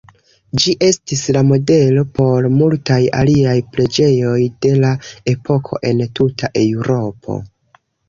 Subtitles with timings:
[0.61, 4.35] Ĝi estis la modelo por multaj aliaj preĝejoj
[4.67, 4.97] de la
[5.37, 7.43] epoko en tuta Eŭropo.